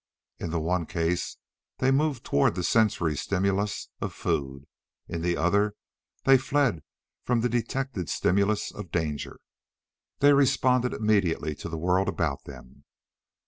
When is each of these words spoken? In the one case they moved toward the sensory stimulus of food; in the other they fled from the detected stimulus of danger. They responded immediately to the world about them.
In 0.39 0.49
the 0.49 0.59
one 0.59 0.87
case 0.87 1.37
they 1.77 1.91
moved 1.91 2.23
toward 2.23 2.55
the 2.55 2.63
sensory 2.63 3.15
stimulus 3.15 3.89
of 4.01 4.13
food; 4.15 4.65
in 5.07 5.21
the 5.21 5.37
other 5.37 5.75
they 6.23 6.39
fled 6.39 6.81
from 7.23 7.41
the 7.41 7.49
detected 7.49 8.09
stimulus 8.09 8.71
of 8.71 8.89
danger. 8.91 9.39
They 10.17 10.33
responded 10.33 10.95
immediately 10.95 11.53
to 11.53 11.69
the 11.69 11.77
world 11.77 12.07
about 12.09 12.45
them. 12.45 12.83